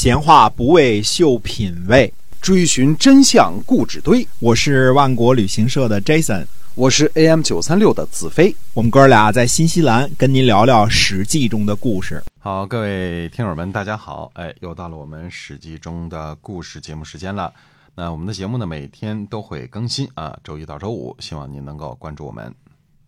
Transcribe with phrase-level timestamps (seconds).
[0.00, 2.10] 闲话不为秀品味，
[2.40, 4.26] 追寻真相故纸堆。
[4.38, 8.56] 我是万国旅行社的 Jason，我是 AM 九三六的子飞。
[8.72, 12.24] 我们哥俩在新西兰跟您聊聊《史记》中的故事。
[12.38, 14.30] 好，各位听友们，大家好！
[14.36, 17.52] 哎，又到了我们《史记》中的故事节目时间了。
[17.94, 22.50] 那我们的节目呢，每天都会更新啊，周一到周五，希望您能够关注我们。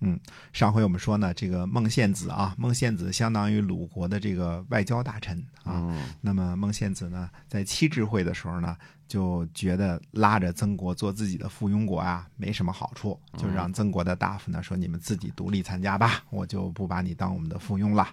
[0.05, 0.19] 嗯，
[0.53, 5.97] 上回我们说呢，这个孟献子啊，孟献子相当于鲁国的这个外交大臣啊。
[6.21, 8.77] 那么孟献子呢，在七智会的时候呢，
[9.07, 18.09] 就觉得拉着曾国做自己的附庸国啊，没什么好处，就让曾国的大夫呢说：“你们自己独立参加吧，我就不把你当我们的附庸了。”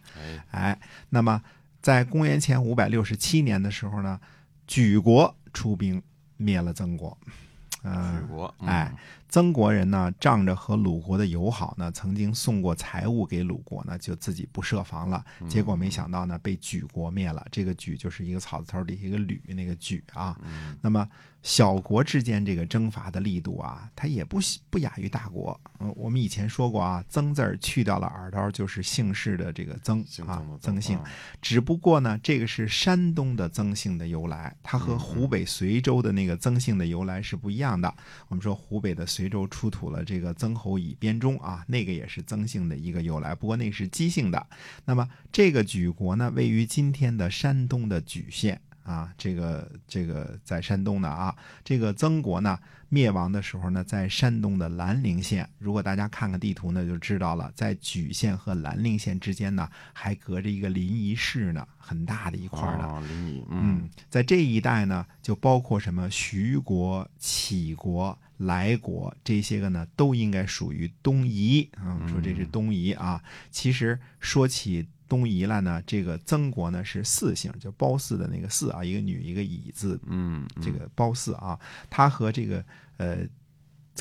[0.52, 1.41] 哎，那么
[1.81, 4.19] 在公元前五百六十七年的时候呢，
[4.67, 5.99] 举国出兵
[6.38, 7.17] 灭了曾国。
[7.81, 8.94] 嗯，举国，哎。
[9.29, 15.23] 曾国人呢，仗着和鲁国的友好呢，曾经送过财物给鲁国呢，就自己不设防了。
[15.47, 17.45] 结果没想到呢，被莒国灭了。
[17.52, 20.35] 这个莒就是一个草字头底下一个吕那个莒啊。
[20.81, 21.07] 那么
[21.43, 24.39] 小国之间这个征伐的力度啊，它也不
[24.72, 25.57] 不亚于大国。
[25.80, 31.00] 嗯，我们以前说过啊，曾字儿去掉了耳刀，就是姓氏的这个曾啊，曾姓。
[31.39, 37.94] 只不过呢，这个是山东的曾姓的由来，它和湖北随州的那个曾姓的由来是不一样的。
[38.27, 39.05] 我们说湖北的。
[39.20, 44.48] 随州出土了这个曾侯乙编钟啊，那个也是曾姓的一个由来，不过那是姬姓的。
[44.86, 51.35] 那么这个莒国呢，位于今天的山东的莒县啊，这个这个在山东的啊。
[51.63, 52.57] 这个曾国呢
[52.89, 55.47] 灭亡的时候呢，在山东的兰陵县。
[55.59, 63.01] 如果大家看看地图呢，就知道了，在莒县和兰陵县之间呢，还隔着一个临沂市呢，很大的一块的。
[63.01, 68.17] 临沂，嗯，在这一带呢，就包括什么徐国、杞国。
[68.39, 71.99] 莱国这些个呢，都应该属于东夷啊。
[72.07, 73.21] 说这是东夷啊。
[73.51, 79.99] 其实说起东夷了呢，这个曾国呢是四姓，就褒姒的那个姒啊，一个女一个乙字。
[80.05, 82.63] 嗯，这个褒姒啊，他和这个
[82.97, 83.17] 呃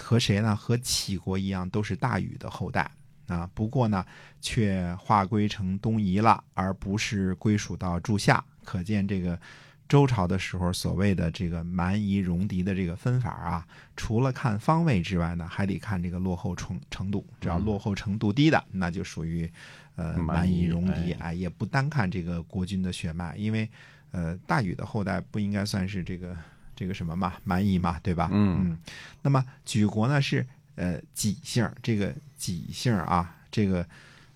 [0.00, 0.54] 和谁呢？
[0.54, 2.88] 和杞国一样，都是大禹的后代
[3.26, 3.50] 啊。
[3.54, 4.04] 不过呢，
[4.40, 8.44] 却划归成东夷了，而不是归属到柱下。
[8.64, 9.40] 可见这个。
[9.88, 13.66] 周朝的时候，所谓的这个蛮夷戎狄的这个分法啊，
[13.96, 17.26] 除了看方位之外呢，还得看这个落后程程度。
[17.40, 19.50] 只要落后程度低的，那就属于
[19.96, 21.12] 呃蛮夷戎狄。
[21.12, 23.66] 哎，也不单看这个国君的血脉，因为
[24.10, 26.36] 呃大禹的后代不应该算是这个
[26.76, 28.28] 这个什么嘛蛮夷嘛，对吧？
[28.30, 28.76] 嗯。
[29.22, 33.86] 那么举国呢是呃己姓，这个己姓啊，这个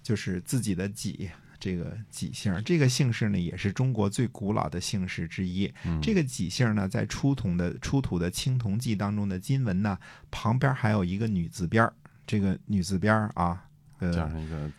[0.02, 1.28] 就是自己的己。
[1.62, 5.72] 这个己姓，这个姓氏呢，也是中国最古老的姓氏之一。
[6.02, 9.96] 这个己姓呢，在出土的出土的青铜器当中的金文呢，
[10.28, 11.88] 旁边还有一个女字边
[12.26, 13.64] 这个女字边啊，
[14.00, 14.70] 呃，加上一个，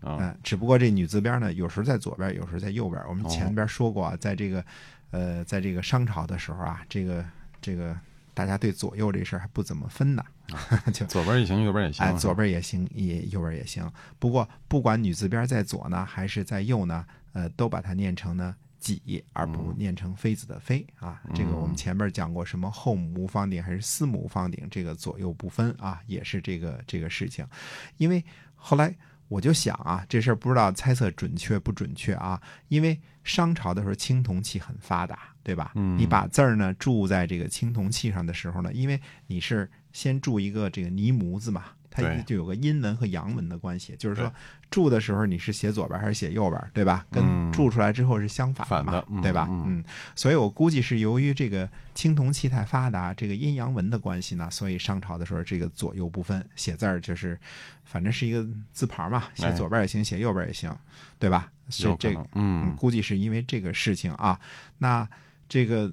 [0.00, 2.98] 嗯，只不过这女字边呢，有时候在左边，有时候在右边。
[3.06, 4.64] 我们前边说过啊，在这个，
[5.10, 7.22] 呃，在这个商朝的时候啊，这个
[7.60, 7.94] 这个。
[8.40, 10.24] 大家对左右这事儿还不怎么分呢，
[10.94, 12.06] 就左边也行，右边也行。
[12.06, 13.86] 哎，左边也行，也右边也行。
[14.18, 21.20] 不过不管女字边在左呢，还是在右呢，呃，都把它念成呢己，而不念成妃子的妃啊。
[21.34, 27.46] 这个我们前面讲过，什么后母无方鼎还是司母无方鼎，这个左右不分啊，也是这个这个事情。
[27.98, 28.24] 因为
[28.54, 28.96] 后来
[29.30, 35.18] 我就想啊，这事儿不知道猜测准确不准确啊，因为商朝的时候青铜器很发达。
[35.42, 35.72] 对吧？
[35.96, 43.94] 你把字儿呢铸在这个青铜器上的时候呢，因为你是先铸一个这个泥模子嘛，它就有个阴文和阳文的关系。
[43.98, 44.32] 就是说
[44.70, 47.06] 铸的时候你是写左边还是写右边，对吧？
[47.10, 49.46] 跟铸出来之后是相反的，对吧？
[49.50, 49.84] 嗯，
[50.14, 57.38] 所以我估计是由于这个青铜器太发达，这个阴阳文的关系呢，所以商朝的时候这个左右不分，写字儿就是
[57.84, 60.74] 反正是一个字牌嘛，写左边也行，写右边也行，
[61.18, 61.50] 对吧？
[61.68, 64.38] 是这个，嗯，估计是因为这个事情啊，
[64.78, 65.08] 那。
[65.52, 65.92] 这个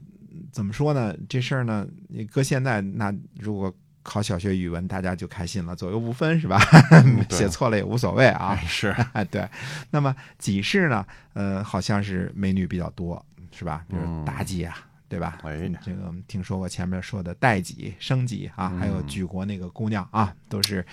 [0.52, 1.18] 怎么说呢？
[1.28, 3.76] 这事儿呢，你搁现在，那如果
[4.08, 6.58] 考小学语文，大家就开心了，左右不分是吧？
[7.30, 8.56] 写错了也无所谓啊。
[8.66, 8.96] 是，
[9.30, 9.46] 对。
[9.92, 11.06] 那么己氏呢？
[11.34, 13.86] 呃，好像是美女比较多，是吧？
[13.90, 14.78] 比如妲己啊，
[15.10, 15.38] 对吧？
[15.84, 20.86] 这个我们听说过前面说的代己、生己啊，还有举国那个姑娘啊，都是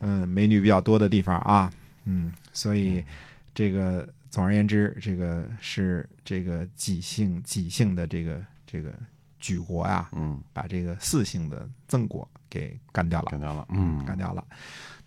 [0.00, 1.70] 嗯美女比较多的地方啊。
[2.04, 3.04] 嗯，所以
[3.54, 4.08] 这个。
[4.28, 8.92] 总而言之，这个是这个己姓己姓的这个这个
[9.40, 14.44] 举国啊，嗯，把这个四姓的曾国给干掉了，干掉了，嗯，干掉了。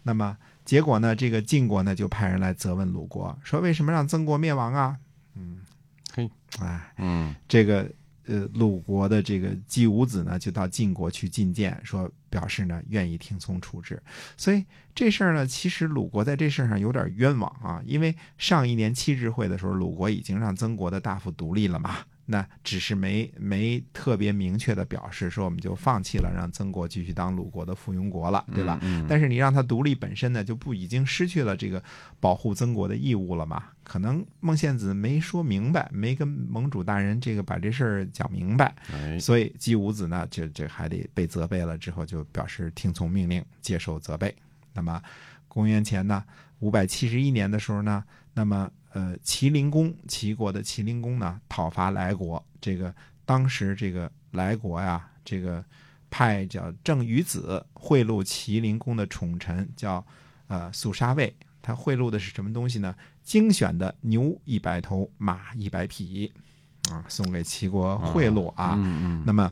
[0.03, 4.97] 那么结果呢，这个晋国呢就派人来责问鲁国，说为什么让曾国灭亡啊？
[5.35, 5.59] 嗯，
[6.13, 7.91] 嘿，哎，嗯，这个。
[8.27, 13.99] 呃，鲁国的这个季武子呢，就到晋国去觐见，说表示呢愿意听从处置。
[14.37, 14.63] 所以
[14.93, 21.95] 这事儿呢，其实鲁国在这事儿上有点冤枉啊，因为上一年七智会的时候，鲁国已经让曾国的大夫独立了嘛。
[22.31, 28.77] 那只是没没特别明确的表示说我们就放弃了让曾国继续当鲁国的附庸国了，对吧？
[28.83, 31.83] 嗯但是你让他独立本身呢，就不已经失去了这个
[32.19, 33.63] 保护曾国的义务了嘛？
[33.83, 44.35] 可能孟献子没说明白，没跟盟主大人这个把这事儿讲明白，哎，所以姬武子呢，就这还得被责备了之后，就表示听从命令，接受责备。
[44.71, 45.01] 那么，
[45.49, 46.23] 公元前呢
[46.59, 48.01] 五百七十一年的时候呢，
[48.33, 55.63] 那么呃齐灵公齐国的齐灵公呢讨伐莱国，这个当时这个莱国呀，这个
[56.09, 60.05] 派叫郑于子贿赂齐灵公的宠臣叫
[60.47, 62.95] 呃肃杀卫，他贿赂的是什么东西呢？
[63.23, 66.31] 精选的牛一百头，马一百匹，
[66.91, 68.73] 啊，送给齐国贿赂啊。
[68.77, 69.51] 嗯嗯，那么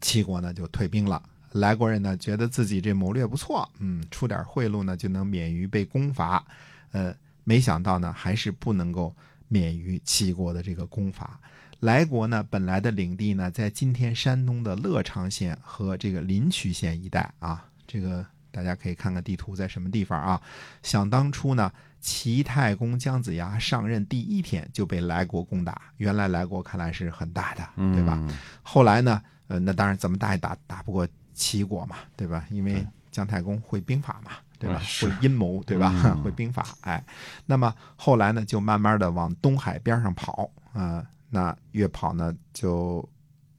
[0.00, 1.22] 齐国呢就退兵了。
[1.52, 6.44] 莱国人呢觉得自己这谋略不错，嗯，出点贿赂呢就能免于被攻伐，
[6.92, 7.14] 呃，
[7.44, 9.14] 没想到呢还是不能够
[9.48, 11.38] 免于齐国的这个攻伐。
[11.80, 20.40] 莱国呢本来的领地呢在今天山东的乐昌县和这个临朐县一带啊，这个大家可以看看地图在什么地方啊。
[20.82, 28.14] 想当初呢，齐太公姜子牙上任第一天就被莱国攻打，原来莱国看来是很大的，对吧？
[28.20, 28.38] 嗯？
[28.62, 32.46] 后来呢，呃，那当然怎么打也打打不过齐国嘛，对吧？
[32.50, 34.80] 因为姜太公会兵法嘛，对吧？
[35.00, 35.92] 会阴谋，对吧？
[36.04, 37.04] 嗯 会兵法，哎，
[37.46, 43.06] 那么后来呢，就慢慢的往东海边上跑，啊、那越跑呢就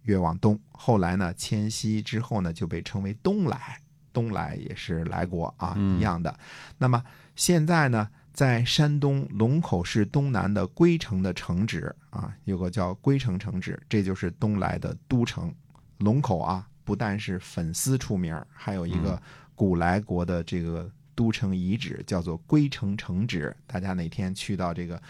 [0.04, 3.80] 越往东，后来呢迁徙之后呢就被称为东来，
[4.14, 6.38] 东来也是来国啊，嗯一样的。
[6.78, 7.04] 那么
[7.36, 15.54] 现在呢，在山东龙口市东南的归城的城址啊，有个叫归城城址，这就是东来的都城。
[15.98, 19.18] 龙口啊，不但是粉丝出名，还有一个
[19.56, 23.56] 古莱国的这个都城遗址，叫做归城城址。
[23.66, 25.02] 大家哪天去到这个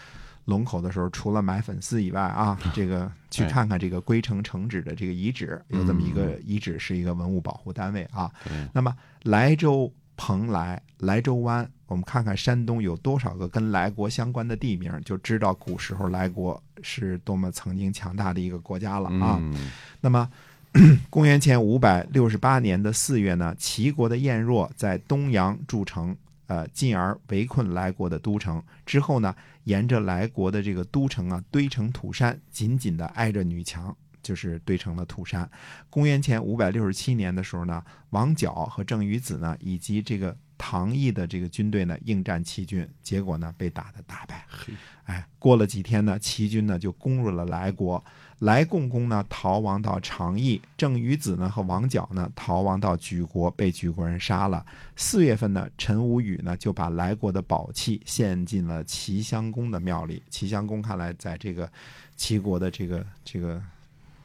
[0.44, 8.30] 龙口的时候，除了买粉丝以外啊， 这个去看看这个归城城址的这个遗址，有这么一个遗址，是一个文物保护单位啊。
[8.72, 19.38] 那么莱州、蓬莱、莱州湾，我们看看山东有多少个跟莱国相关的地名，就知道古时候莱国是多么曾经强大的一个国家了啊。
[19.40, 19.68] 嗯
[20.00, 20.30] 那么，
[21.10, 26.16] 公元前五百六十八年的四月呢，齐国的晏若在东阳筑城，
[26.46, 28.62] 呃，进而围困来国的都城。
[28.86, 29.34] 之后呢，
[29.64, 33.96] 沿着来国的这个都城啊，堆成土山，紧紧的挨着女墙。
[34.22, 35.50] 就是堆成了土山。
[35.90, 44.46] 公元前五百六十七年的时候呢，王角和郑于子呢，以及这个唐毅的这个军队呢，应战齐军，结果呢被打得大败。
[44.48, 44.72] 嘿
[45.06, 48.02] 哎，过了几天呢，齐军呢就攻入了来国。
[48.42, 54.64] 莱共公呢逃亡到长邑，郑与子呢和王角呢逃亡到莒国，被莒国人杀了。
[54.96, 60.20] 四月份呢，陈无宇呢就把来国的宝器献进了齐襄公的庙里。
[60.28, 61.70] 齐襄公看来在这个
[62.16, 63.62] 齐国的这个这个。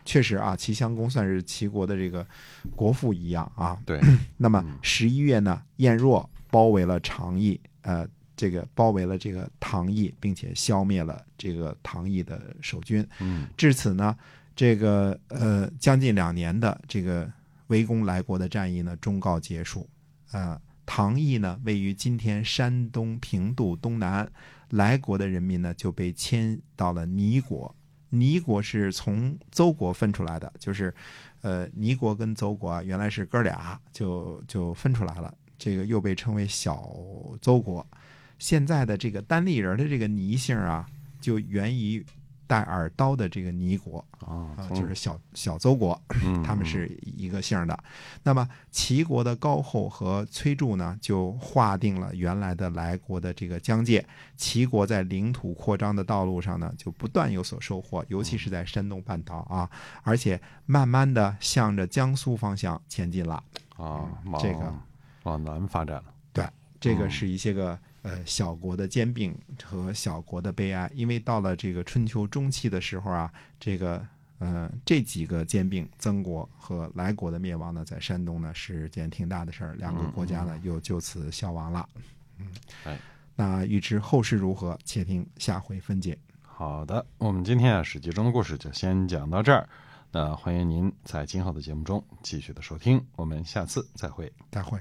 [0.03, 2.25] 确实啊，齐襄公算是齐国的这个
[2.77, 3.77] 国父一样啊。
[3.85, 3.99] 对，
[4.37, 13.05] 那么十一月呢，晏若包围了长邑，呃，这个包围了这个唐邑，并且消灭了这个唐邑的守军。
[13.19, 14.15] 嗯至此呢，
[14.55, 17.29] 这个呃将近两年的这个
[17.67, 19.89] 围攻莱国的战役呢终告结束。
[20.31, 24.29] 呃，唐邑呢位于今天山东平度东南，
[24.69, 27.75] 莱国的人民呢就被迁到了尼国。
[28.09, 30.93] 尼国是从邹国分出来的，就是，
[31.41, 35.33] 呃，尼国跟邹国啊原来是哥俩，就就分出来了。
[35.57, 36.89] 这个又被称为小
[37.41, 37.85] 邹国。
[38.39, 40.85] 现在的这个单立人的这个倪姓啊，
[41.19, 42.05] 就源于
[42.45, 47.77] 带耳刀的这个倪国啊就是小小邹国，嗯他们是一个姓的。
[48.23, 54.05] 那么齐国的高后和崔杼呢，就划定了原来的莱国的这个疆界。
[54.37, 59.69] 齐国在领土扩张的道路上呢，就不断有所收获，尤其是在山东半岛啊，
[60.03, 63.43] 而且慢慢的向着江苏方向前进了。
[63.75, 64.73] 啊，嗯这个
[65.23, 66.03] 往南发展了。
[66.79, 74.05] 对，这个嗯是一些个呃小国的兼并和小国的悲哀，因为到了这个春秋中期的时候啊，这个
[74.39, 81.87] 呃这几个兼并，曾国和莱国的灭亡呢，在山东呢是件挺大的事儿，两个国家呢又就此消亡了。
[82.37, 82.47] 嗯，
[82.83, 82.99] 哎，
[83.35, 86.17] 那预知后事如何，且听下回分解。
[86.41, 89.67] 好的，我们今天啊《史记》中的故事就先讲到这儿。
[90.11, 94.31] 那欢迎您在今后的节目中继续的收听，我们下次再会。
[94.49, 94.79] 再会。